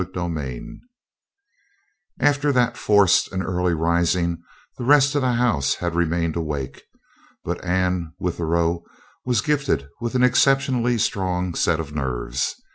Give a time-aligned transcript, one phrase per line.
[0.01, 0.81] CHAPTER 10
[2.19, 4.41] After that forced and early rising,
[4.79, 6.81] the rest of the house had remained awake,
[7.45, 8.81] but Anne Withero
[9.25, 12.55] was gifted with an exceptionally strong set of nerves.